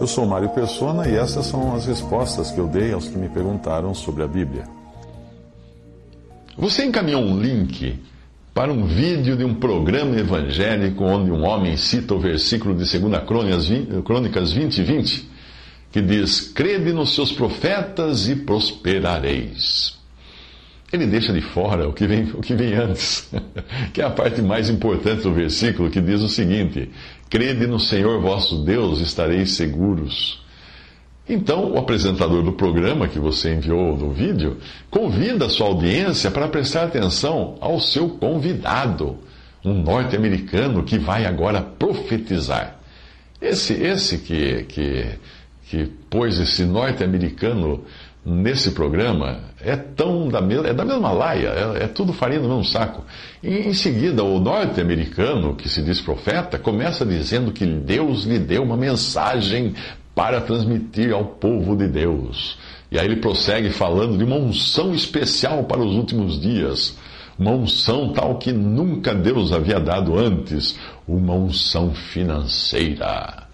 [0.00, 3.28] Eu sou Mário Persona e essas são as respostas que eu dei aos que me
[3.28, 4.64] perguntaram sobre a Bíblia.
[6.56, 7.98] Você encaminhou um link
[8.54, 13.22] para um vídeo de um programa evangélico onde um homem cita o versículo de 2
[14.04, 15.30] Crônicas 20 20,
[15.92, 19.99] que diz: Crede nos seus profetas e prosperareis.
[20.92, 23.30] Ele deixa de fora o que vem, o que vem antes,
[23.94, 26.90] que é a parte mais importante do versículo, que diz o seguinte:
[27.28, 30.40] Crede no Senhor vosso Deus, estareis seguros.
[31.28, 34.56] Então, o apresentador do programa que você enviou no vídeo
[34.90, 39.16] convida a sua audiência para prestar atenção ao seu convidado,
[39.64, 42.80] um norte-americano que vai agora profetizar.
[43.40, 45.06] Esse, esse que, que,
[45.70, 47.84] que pôs esse norte-americano
[48.26, 52.64] nesse programa é tão da, é da mesma laia, é, é tudo farinha no mesmo
[52.64, 53.04] saco.
[53.40, 58.64] E em seguida, o norte-americano, que se diz profeta, começa dizendo que Deus lhe deu
[58.64, 59.72] uma mensagem
[60.12, 62.58] para transmitir ao povo de Deus.
[62.90, 66.98] E aí ele prossegue falando de uma unção especial para os últimos dias.
[67.38, 70.76] Uma unção tal que nunca Deus havia dado antes.
[71.06, 73.49] Uma unção financeira.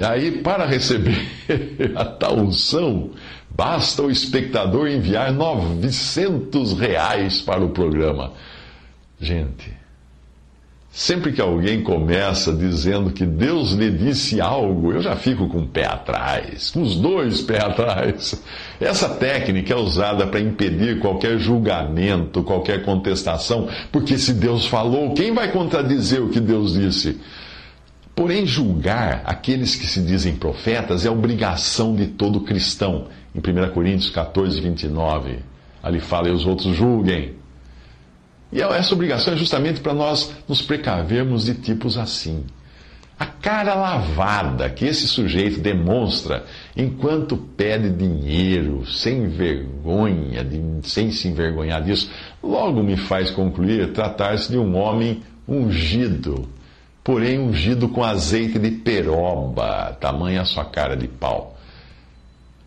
[0.00, 1.26] Aí, para receber
[1.96, 3.10] a tal unção,
[3.50, 8.32] basta o espectador enviar 900 reais para o programa.
[9.20, 9.80] Gente,
[10.92, 15.66] Sempre que alguém começa dizendo que Deus lhe disse algo, eu já fico com o
[15.66, 18.42] pé atrás, com os dois pés atrás.
[18.80, 25.32] Essa técnica é usada para impedir qualquer julgamento, qualquer contestação, porque se Deus falou, quem
[25.32, 27.20] vai contradizer o que Deus disse?
[28.20, 33.06] Porém, julgar aqueles que se dizem profetas é obrigação de todo cristão.
[33.34, 35.38] Em 1 Coríntios 14, 29,
[35.82, 37.36] ali fala: e os outros julguem.
[38.52, 42.44] E essa obrigação é justamente para nós nos precavermos de tipos assim.
[43.18, 46.44] A cara lavada que esse sujeito demonstra
[46.76, 52.10] enquanto pede dinheiro, sem vergonha, de, sem se envergonhar disso,
[52.42, 56.46] logo me faz concluir tratar-se de um homem ungido,
[57.02, 61.56] porém ungido com azeite de peroba, tamanha a sua cara de pau.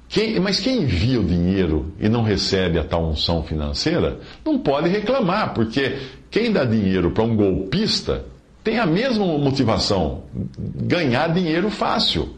[0.10, 4.88] Quem, mas quem envia o dinheiro e não recebe a tal unção financeira, não pode
[4.90, 5.98] reclamar, porque
[6.30, 8.26] quem dá dinheiro para um golpista
[8.64, 10.24] tem a mesma motivação:
[10.58, 12.36] ganhar dinheiro fácil.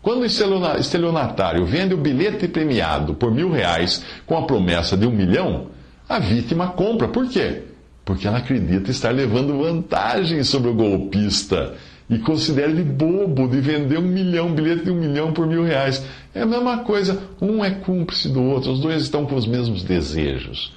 [0.00, 5.12] Quando o estelionatário vende o bilhete premiado por mil reais com a promessa de um
[5.12, 5.68] milhão,
[6.08, 7.06] a vítima compra.
[7.06, 7.62] Por quê?
[8.04, 11.74] Porque ela acredita estar levando vantagem sobre o golpista
[12.10, 15.64] e considera ele bobo de vender um milhão, um bilhete de um milhão por mil
[15.64, 16.04] reais.
[16.34, 19.82] É a mesma coisa, um é cúmplice do outro, os dois estão com os mesmos
[19.82, 20.74] desejos.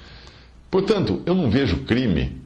[0.70, 2.40] Portanto, eu não vejo crime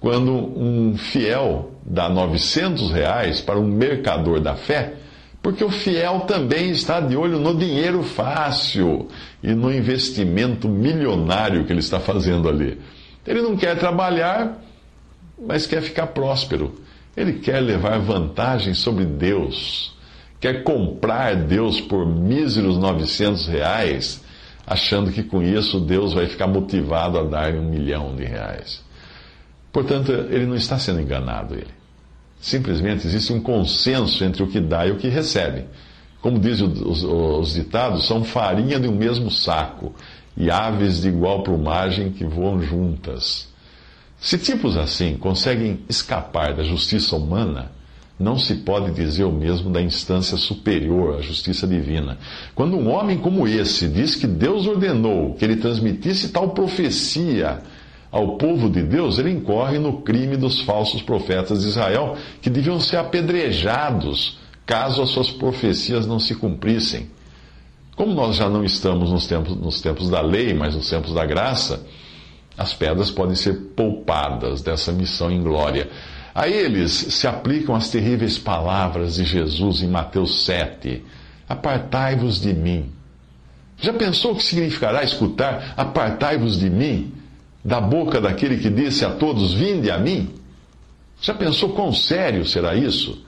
[0.00, 4.94] quando um fiel dá 900 reais para um mercador da fé,
[5.42, 9.08] porque o fiel também está de olho no dinheiro fácil
[9.42, 12.78] e no investimento milionário que ele está fazendo ali.
[13.26, 14.58] Ele não quer trabalhar,
[15.38, 16.74] mas quer ficar próspero.
[17.16, 19.94] Ele quer levar vantagem sobre Deus,
[20.38, 24.22] quer comprar Deus por míseros 900 reais,
[24.66, 28.84] achando que com isso Deus vai ficar motivado a dar um milhão de reais.
[29.72, 31.74] Portanto, ele não está sendo enganado, ele.
[32.40, 35.64] Simplesmente existe um consenso entre o que dá e o que recebe.
[36.20, 39.94] Como dizem os, os ditados, são farinha de um mesmo saco
[40.36, 43.48] e aves de igual plumagem que voam juntas.
[44.18, 47.72] Se tipos assim conseguem escapar da justiça humana,
[48.18, 52.18] não se pode dizer o mesmo da instância superior, a justiça divina.
[52.54, 57.60] Quando um homem como esse diz que Deus ordenou que ele transmitisse tal profecia
[58.10, 62.80] ao povo de Deus, ele incorre no crime dos falsos profetas de Israel, que deviam
[62.80, 67.08] ser apedrejados caso as suas profecias não se cumprissem.
[67.96, 71.24] Como nós já não estamos nos tempos, nos tempos da lei, mas nos tempos da
[71.24, 71.84] graça,
[72.56, 75.88] as pedras podem ser poupadas dessa missão em glória.
[76.34, 81.02] A eles se aplicam as terríveis palavras de Jesus em Mateus 7.
[81.48, 82.92] Apartai-vos de mim.
[83.78, 87.12] Já pensou o que significará escutar apartai-vos de mim,
[87.64, 90.34] da boca daquele que disse a todos: Vinde a mim?
[91.22, 93.24] Já pensou quão sério será isso?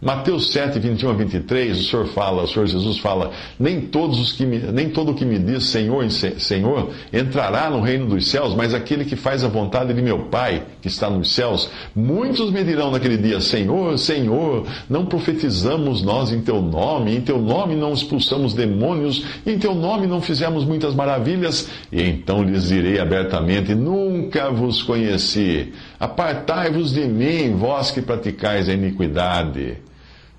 [0.00, 4.32] Mateus 7, 21 a 23, o Senhor fala, o Senhor Jesus fala, nem, todos os
[4.32, 8.54] que me, nem todo o que me diz Senhor, Senhor entrará no reino dos céus,
[8.54, 11.70] mas aquele que faz a vontade de meu Pai, que está nos céus.
[11.94, 17.40] Muitos me dirão naquele dia, Senhor, Senhor, não profetizamos nós em teu nome, em teu
[17.40, 21.70] nome não expulsamos demônios, em teu nome não fizemos muitas maravilhas.
[21.90, 24.05] E então lhes direi abertamente, nunca
[24.54, 25.72] vos conheci.
[25.98, 29.78] Apartai-vos de mim, vós que praticais a iniquidade.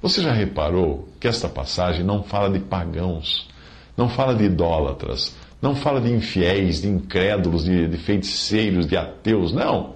[0.02, 3.48] Você já reparou que esta passagem não fala de pagãos,
[3.96, 9.52] não fala de idólatras, não fala de infiéis, de incrédulos, de, de feiticeiros, de ateus,
[9.52, 9.96] não.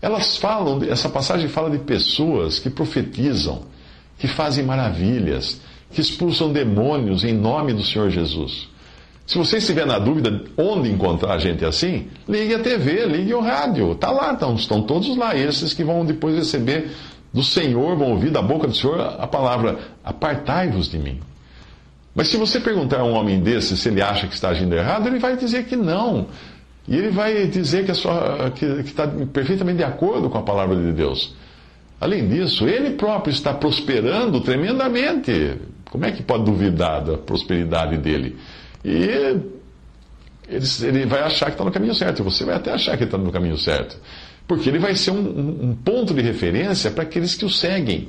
[0.00, 3.62] Elas falam, essa passagem fala de pessoas que profetizam,
[4.18, 5.60] que fazem maravilhas,
[5.92, 8.69] que expulsam demônios em nome do Senhor Jesus.
[9.30, 13.92] Se você estiver na dúvida onde encontrar gente assim, ligue a TV, ligue o rádio.
[13.92, 16.90] Está lá, estão, estão todos lá, esses que vão depois receber
[17.32, 21.20] do Senhor, vão ouvir da boca do Senhor a palavra: apartai-vos de mim.
[22.12, 25.06] Mas se você perguntar a um homem desse se ele acha que está agindo errado,
[25.06, 26.26] ele vai dizer que não.
[26.88, 30.74] E ele vai dizer que, sua, que, que está perfeitamente de acordo com a palavra
[30.74, 31.36] de Deus.
[32.00, 35.56] Além disso, ele próprio está prosperando tremendamente.
[35.88, 38.36] Como é que pode duvidar da prosperidade dele?
[38.84, 39.40] E
[40.48, 42.24] ele, ele vai achar que está no caminho certo.
[42.24, 43.96] Você vai até achar que está no caminho certo.
[44.46, 48.08] Porque ele vai ser um, um ponto de referência para aqueles que o seguem.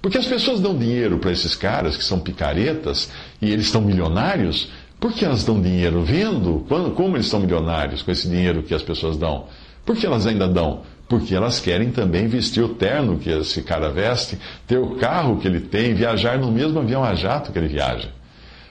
[0.00, 3.10] Porque as pessoas dão dinheiro para esses caras que são picaretas
[3.40, 4.70] e eles estão milionários.
[4.98, 6.02] Por que elas dão dinheiro?
[6.02, 9.46] Vendo quando, como eles são milionários com esse dinheiro que as pessoas dão.
[9.84, 10.82] Por que elas ainda dão?
[11.08, 15.48] Porque elas querem também vestir o terno que esse cara veste, ter o carro que
[15.48, 18.10] ele tem, viajar no mesmo avião a jato que ele viaja.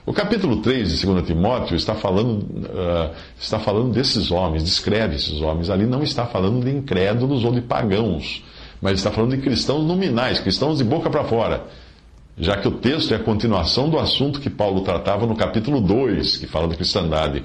[0.08, 5.42] O capítulo 3 de 2 Timóteo está falando, uh, está falando desses homens, descreve esses
[5.42, 5.70] homens.
[5.70, 8.42] Ali não está falando de incrédulos ou de pagãos,
[8.82, 11.66] mas está falando de cristãos nominais, cristãos de boca para fora.
[12.38, 16.38] Já que o texto é a continuação do assunto que Paulo tratava no capítulo 2,
[16.38, 17.44] que fala da cristandade.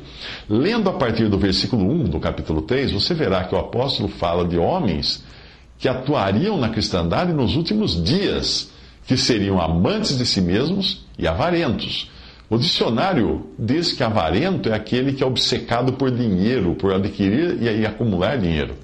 [0.49, 4.47] Lendo a partir do versículo 1 do capítulo 3, você verá que o apóstolo fala
[4.47, 5.25] de homens
[5.81, 8.71] que atuariam na cristandade nos últimos dias,
[9.05, 12.12] que seriam amantes de si mesmos e avarentos
[12.53, 17.87] o dicionário diz que avarento é aquele que é obcecado por dinheiro, por adquirir e
[17.87, 18.75] acumular dinheiro.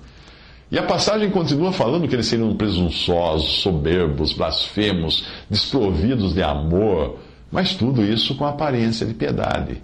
[0.72, 7.18] E a passagem continua falando que eles seriam presunçosos, soberbos, blasfemos, desprovidos de amor,
[7.52, 9.82] mas tudo isso com aparência de piedade.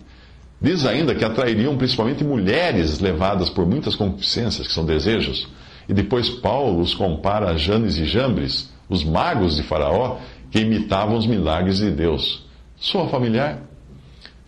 [0.58, 5.46] Diz ainda que atrairiam principalmente mulheres levadas por muitas concupiscências, que são desejos.
[5.86, 10.20] E depois Paulo os compara a Janes e Jambres, os magos de Faraó,
[10.50, 12.46] que imitavam os milagres de Deus.
[12.78, 13.73] Soa familiar?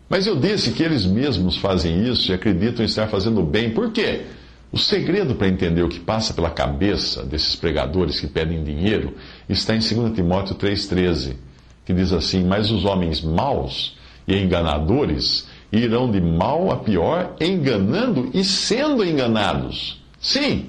[0.08, 3.70] Mas eu disse que eles mesmos fazem isso e acreditam estar fazendo bem.
[3.70, 4.22] Por quê?
[4.70, 9.14] O segredo para entender o que passa pela cabeça desses pregadores que pedem dinheiro
[9.48, 11.36] está em 2 Timóteo 3,13,
[11.84, 18.30] que diz assim: Mas os homens maus e enganadores irão de mal a pior, enganando
[18.32, 20.02] e sendo enganados.
[20.20, 20.66] Sim,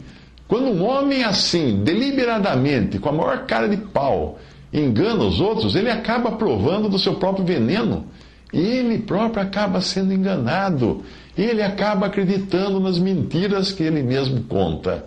[0.47, 4.39] quando um homem assim, deliberadamente, com a maior cara de pau,
[4.71, 8.05] engana os outros, ele acaba provando do seu próprio veneno
[8.51, 11.03] ele próprio acaba sendo enganado.
[11.37, 15.05] Ele acaba acreditando nas mentiras que ele mesmo conta.